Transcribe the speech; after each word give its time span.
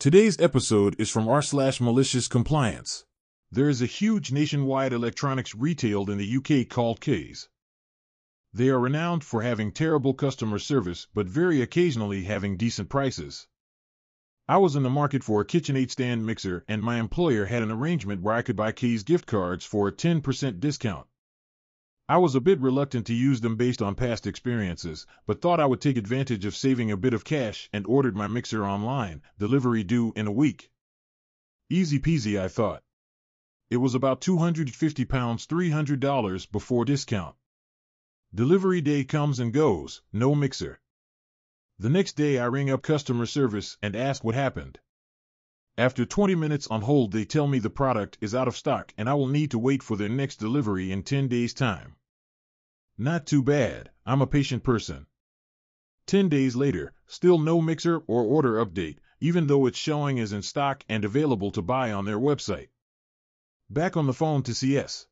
Today's 0.00 0.38
episode 0.38 0.94
is 1.00 1.10
from 1.10 1.26
r 1.26 1.42
slash 1.42 1.80
malicious 1.80 2.28
compliance. 2.28 3.04
There 3.50 3.68
is 3.68 3.82
a 3.82 3.86
huge 3.86 4.30
nationwide 4.30 4.92
electronics 4.92 5.56
retail 5.56 6.08
in 6.08 6.18
the 6.18 6.36
UK 6.36 6.68
called 6.68 7.00
Keys. 7.00 7.48
They 8.52 8.68
are 8.68 8.78
renowned 8.78 9.24
for 9.24 9.42
having 9.42 9.72
terrible 9.72 10.14
customer 10.14 10.60
service, 10.60 11.08
but 11.14 11.26
very 11.26 11.60
occasionally 11.60 12.22
having 12.22 12.56
decent 12.56 12.88
prices. 12.88 13.48
I 14.46 14.58
was 14.58 14.76
in 14.76 14.84
the 14.84 14.88
market 14.88 15.24
for 15.24 15.40
a 15.40 15.44
KitchenAid 15.44 15.90
stand 15.90 16.24
mixer, 16.24 16.64
and 16.68 16.80
my 16.80 17.00
employer 17.00 17.46
had 17.46 17.64
an 17.64 17.72
arrangement 17.72 18.22
where 18.22 18.36
I 18.36 18.42
could 18.42 18.54
buy 18.54 18.70
Keys 18.70 19.02
gift 19.02 19.26
cards 19.26 19.64
for 19.64 19.88
a 19.88 19.92
10% 19.92 20.60
discount. 20.60 21.08
I 22.10 22.16
was 22.16 22.34
a 22.34 22.40
bit 22.40 22.58
reluctant 22.60 23.06
to 23.08 23.14
use 23.14 23.42
them 23.42 23.56
based 23.56 23.82
on 23.82 23.94
past 23.94 24.26
experiences, 24.26 25.04
but 25.26 25.42
thought 25.42 25.60
I 25.60 25.66
would 25.66 25.82
take 25.82 25.98
advantage 25.98 26.46
of 26.46 26.56
saving 26.56 26.90
a 26.90 26.96
bit 26.96 27.12
of 27.12 27.22
cash 27.22 27.68
and 27.70 27.86
ordered 27.86 28.16
my 28.16 28.26
mixer 28.26 28.64
online, 28.64 29.20
delivery 29.38 29.84
due 29.84 30.14
in 30.16 30.26
a 30.26 30.32
week. 30.32 30.70
Easy 31.68 31.98
peasy, 31.98 32.40
I 32.40 32.48
thought. 32.48 32.82
It 33.68 33.76
was 33.76 33.94
about 33.94 34.22
£250 34.22 35.06
$300 35.06 36.50
before 36.50 36.86
discount. 36.86 37.36
Delivery 38.34 38.80
day 38.80 39.04
comes 39.04 39.38
and 39.38 39.52
goes, 39.52 40.00
no 40.10 40.34
mixer. 40.34 40.80
The 41.78 41.90
next 41.90 42.16
day 42.16 42.38
I 42.38 42.46
ring 42.46 42.70
up 42.70 42.80
customer 42.80 43.26
service 43.26 43.76
and 43.82 43.94
ask 43.94 44.24
what 44.24 44.34
happened. 44.34 44.80
After 45.78 46.04
20 46.04 46.34
minutes 46.34 46.66
on 46.66 46.82
hold 46.82 47.12
they 47.12 47.24
tell 47.24 47.46
me 47.46 47.60
the 47.60 47.70
product 47.70 48.18
is 48.20 48.34
out 48.34 48.48
of 48.48 48.56
stock 48.56 48.92
and 48.98 49.08
I 49.08 49.14
will 49.14 49.28
need 49.28 49.52
to 49.52 49.60
wait 49.60 49.80
for 49.80 49.96
their 49.96 50.08
next 50.08 50.40
delivery 50.40 50.90
in 50.90 51.04
10 51.04 51.28
days 51.28 51.54
time. 51.54 51.94
Not 52.98 53.26
too 53.26 53.44
bad, 53.44 53.92
I'm 54.04 54.20
a 54.20 54.26
patient 54.26 54.64
person. 54.64 55.06
10 56.06 56.28
days 56.28 56.56
later, 56.56 56.94
still 57.06 57.38
no 57.38 57.62
mixer 57.62 57.98
or 58.08 58.24
order 58.24 58.54
update, 58.54 58.98
even 59.20 59.46
though 59.46 59.66
it's 59.66 59.78
showing 59.78 60.18
as 60.18 60.32
in 60.32 60.42
stock 60.42 60.84
and 60.88 61.04
available 61.04 61.52
to 61.52 61.62
buy 61.62 61.92
on 61.92 62.06
their 62.06 62.18
website. 62.18 62.70
Back 63.70 63.96
on 63.96 64.08
the 64.08 64.12
phone 64.12 64.42
to 64.42 64.54
CS. 64.56 65.06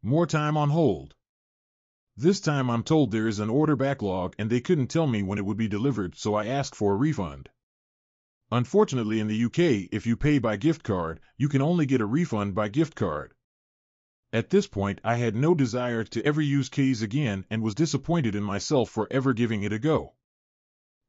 More 0.00 0.26
time 0.26 0.56
on 0.56 0.70
hold. 0.70 1.14
This 2.16 2.40
time 2.40 2.70
I'm 2.70 2.84
told 2.84 3.10
there 3.10 3.28
is 3.28 3.38
an 3.38 3.50
order 3.50 3.76
backlog 3.76 4.34
and 4.38 4.48
they 4.48 4.62
couldn't 4.62 4.86
tell 4.86 5.06
me 5.06 5.22
when 5.22 5.36
it 5.36 5.44
would 5.44 5.58
be 5.58 5.68
delivered, 5.68 6.14
so 6.14 6.34
I 6.34 6.46
asked 6.46 6.74
for 6.74 6.94
a 6.94 6.96
refund. 6.96 7.50
Unfortunately, 8.54 9.18
in 9.18 9.26
the 9.26 9.46
UK, 9.46 9.88
if 9.90 10.06
you 10.06 10.16
pay 10.16 10.38
by 10.38 10.56
gift 10.56 10.84
card, 10.84 11.18
you 11.36 11.48
can 11.48 11.60
only 11.60 11.86
get 11.86 12.00
a 12.00 12.06
refund 12.06 12.54
by 12.54 12.68
gift 12.68 12.94
card. 12.94 13.34
At 14.32 14.50
this 14.50 14.68
point, 14.68 15.00
I 15.02 15.16
had 15.16 15.34
no 15.34 15.56
desire 15.56 16.04
to 16.04 16.24
ever 16.24 16.40
use 16.40 16.68
Keys 16.68 17.02
again 17.02 17.46
and 17.50 17.64
was 17.64 17.74
disappointed 17.74 18.36
in 18.36 18.44
myself 18.44 18.90
for 18.90 19.08
ever 19.10 19.32
giving 19.32 19.64
it 19.64 19.72
a 19.72 19.80
go. 19.80 20.14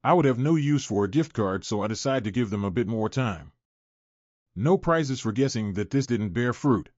I 0.03 0.13
would 0.13 0.25
have 0.25 0.39
no 0.39 0.55
use 0.55 0.85
for 0.85 1.03
a 1.03 1.07
gift 1.07 1.33
card, 1.33 1.63
so 1.63 1.83
I 1.83 1.87
decided 1.87 2.23
to 2.23 2.31
give 2.31 2.49
them 2.49 2.63
a 2.63 2.71
bit 2.71 2.87
more 2.87 3.09
time. 3.09 3.51
No 4.55 4.75
prizes 4.75 5.19
for 5.19 5.31
guessing 5.31 5.75
that 5.75 5.91
this 5.91 6.07
didn't 6.07 6.33
bear 6.33 6.51
fruit. 6.51 6.89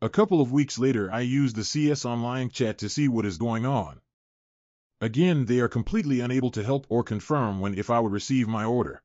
A 0.00 0.08
couple 0.08 0.40
of 0.40 0.50
weeks 0.50 0.78
later, 0.78 1.12
I 1.12 1.20
used 1.20 1.56
the 1.56 1.64
CS 1.64 2.06
online 2.06 2.48
chat 2.48 2.78
to 2.78 2.88
see 2.88 3.06
what 3.06 3.26
is 3.26 3.36
going 3.36 3.66
on. 3.66 4.00
Again, 5.02 5.44
they 5.44 5.60
are 5.60 5.68
completely 5.68 6.20
unable 6.20 6.52
to 6.52 6.64
help 6.64 6.86
or 6.88 7.04
confirm 7.04 7.60
when 7.60 7.74
if 7.74 7.90
I 7.90 8.00
would 8.00 8.12
receive 8.12 8.48
my 8.48 8.64
order. 8.64 9.01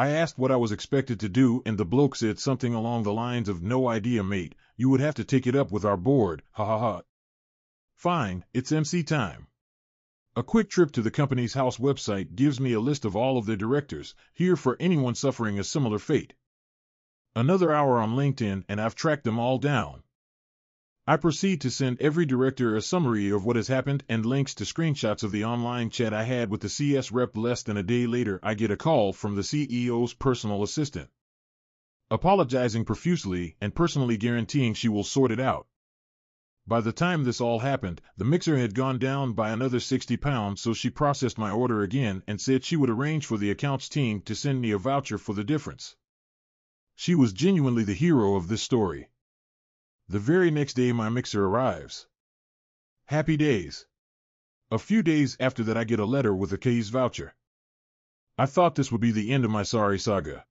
I 0.00 0.10
asked 0.10 0.38
what 0.38 0.52
I 0.52 0.56
was 0.56 0.70
expected 0.70 1.18
to 1.18 1.28
do, 1.28 1.60
and 1.66 1.76
the 1.76 1.84
bloke 1.84 2.14
said 2.14 2.38
something 2.38 2.72
along 2.72 3.02
the 3.02 3.12
lines 3.12 3.48
of 3.48 3.64
no 3.64 3.88
idea, 3.88 4.22
mate. 4.22 4.54
You 4.76 4.90
would 4.90 5.00
have 5.00 5.16
to 5.16 5.24
take 5.24 5.44
it 5.44 5.56
up 5.56 5.72
with 5.72 5.84
our 5.84 5.96
board. 5.96 6.44
Ha 6.52 6.64
ha 6.64 6.78
ha. 6.78 7.02
Fine, 7.96 8.44
it's 8.54 8.70
MC 8.70 9.02
time. 9.02 9.48
A 10.36 10.44
quick 10.44 10.70
trip 10.70 10.92
to 10.92 11.02
the 11.02 11.10
Companies 11.10 11.54
House 11.54 11.78
website 11.78 12.36
gives 12.36 12.60
me 12.60 12.74
a 12.74 12.80
list 12.80 13.04
of 13.04 13.16
all 13.16 13.38
of 13.38 13.46
their 13.46 13.56
directors, 13.56 14.14
here 14.32 14.54
for 14.54 14.76
anyone 14.78 15.16
suffering 15.16 15.58
a 15.58 15.64
similar 15.64 15.98
fate. 15.98 16.32
Another 17.34 17.72
hour 17.72 17.98
on 17.98 18.14
LinkedIn, 18.14 18.66
and 18.68 18.80
I've 18.80 18.94
tracked 18.94 19.24
them 19.24 19.40
all 19.40 19.58
down. 19.58 20.04
I 21.08 21.16
proceed 21.16 21.62
to 21.62 21.70
send 21.70 22.02
every 22.02 22.26
director 22.26 22.76
a 22.76 22.82
summary 22.82 23.30
of 23.30 23.42
what 23.42 23.56
has 23.56 23.68
happened 23.68 24.04
and 24.10 24.26
links 24.26 24.54
to 24.56 24.64
screenshots 24.64 25.22
of 25.22 25.32
the 25.32 25.42
online 25.42 25.88
chat 25.88 26.12
I 26.12 26.24
had 26.24 26.50
with 26.50 26.60
the 26.60 26.68
CS 26.68 27.10
rep. 27.10 27.34
Less 27.34 27.62
than 27.62 27.78
a 27.78 27.82
day 27.82 28.06
later, 28.06 28.38
I 28.42 28.52
get 28.52 28.70
a 28.70 28.76
call 28.76 29.14
from 29.14 29.34
the 29.34 29.40
CEO's 29.40 30.12
personal 30.12 30.62
assistant, 30.62 31.08
apologizing 32.10 32.84
profusely 32.84 33.56
and 33.58 33.74
personally 33.74 34.18
guaranteeing 34.18 34.74
she 34.74 34.90
will 34.90 35.02
sort 35.02 35.32
it 35.32 35.40
out. 35.40 35.66
By 36.66 36.82
the 36.82 36.92
time 36.92 37.24
this 37.24 37.40
all 37.40 37.60
happened, 37.60 38.02
the 38.18 38.26
mixer 38.26 38.58
had 38.58 38.74
gone 38.74 38.98
down 38.98 39.32
by 39.32 39.48
another 39.48 39.80
60 39.80 40.14
pounds, 40.18 40.60
so 40.60 40.74
she 40.74 40.90
processed 40.90 41.38
my 41.38 41.50
order 41.50 41.80
again 41.80 42.22
and 42.26 42.38
said 42.38 42.64
she 42.64 42.76
would 42.76 42.90
arrange 42.90 43.24
for 43.24 43.38
the 43.38 43.50
accounts 43.50 43.88
team 43.88 44.20
to 44.26 44.34
send 44.34 44.60
me 44.60 44.72
a 44.72 44.76
voucher 44.76 45.16
for 45.16 45.34
the 45.34 45.42
difference. 45.42 45.96
She 46.96 47.14
was 47.14 47.32
genuinely 47.32 47.84
the 47.84 47.94
hero 47.94 48.34
of 48.34 48.48
this 48.48 48.60
story. 48.60 49.08
The 50.10 50.18
very 50.18 50.50
next 50.50 50.72
day 50.72 50.90
my 50.92 51.10
mixer 51.10 51.44
arrives. 51.44 52.06
Happy 53.04 53.36
days. 53.36 53.84
A 54.70 54.78
few 54.78 55.02
days 55.02 55.36
after 55.38 55.62
that 55.64 55.76
I 55.76 55.84
get 55.84 56.00
a 56.00 56.06
letter 56.06 56.34
with 56.34 56.50
a 56.50 56.56
Keys 56.56 56.88
voucher. 56.88 57.34
I 58.38 58.46
thought 58.46 58.74
this 58.74 58.90
would 58.90 59.02
be 59.02 59.10
the 59.10 59.30
end 59.30 59.44
of 59.44 59.50
my 59.50 59.64
sorry 59.64 59.98
saga. 59.98 60.46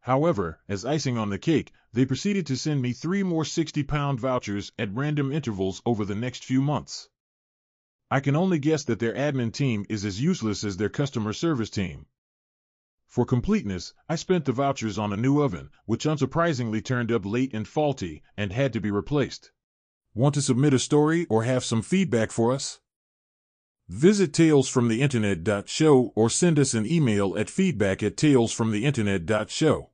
However, 0.00 0.60
as 0.66 0.86
icing 0.86 1.18
on 1.18 1.28
the 1.28 1.38
cake, 1.38 1.72
they 1.92 2.06
proceeded 2.06 2.46
to 2.46 2.56
send 2.56 2.80
me 2.80 2.94
three 2.94 3.22
more 3.22 3.42
60-pound 3.42 4.18
vouchers 4.18 4.72
at 4.78 4.94
random 4.94 5.30
intervals 5.30 5.82
over 5.84 6.06
the 6.06 6.14
next 6.14 6.42
few 6.42 6.62
months. 6.62 7.10
I 8.10 8.20
can 8.20 8.34
only 8.34 8.58
guess 8.58 8.84
that 8.84 8.98
their 8.98 9.14
admin 9.14 9.52
team 9.52 9.84
is 9.90 10.06
as 10.06 10.22
useless 10.22 10.64
as 10.64 10.78
their 10.78 10.88
customer 10.88 11.34
service 11.34 11.68
team. 11.68 12.06
For 13.14 13.24
completeness, 13.24 13.94
I 14.08 14.16
spent 14.16 14.44
the 14.44 14.50
vouchers 14.50 14.98
on 14.98 15.12
a 15.12 15.16
new 15.16 15.40
oven, 15.40 15.70
which 15.86 16.04
unsurprisingly 16.04 16.82
turned 16.82 17.12
up 17.12 17.24
late 17.24 17.54
and 17.54 17.68
faulty, 17.68 18.24
and 18.36 18.52
had 18.52 18.72
to 18.72 18.80
be 18.80 18.90
replaced. 18.90 19.52
Want 20.14 20.34
to 20.34 20.42
submit 20.42 20.74
a 20.74 20.80
story 20.80 21.24
or 21.30 21.44
have 21.44 21.62
some 21.62 21.80
feedback 21.80 22.32
for 22.32 22.50
us? 22.50 22.80
Visit 23.88 24.32
talesfromtheinternet.show 24.32 26.12
or 26.16 26.28
send 26.28 26.58
us 26.58 26.74
an 26.74 26.86
email 26.86 27.38
at 27.38 27.48
feedback 27.48 28.02
at 28.02 28.16
talesfromtheinternet.show. 28.16 29.90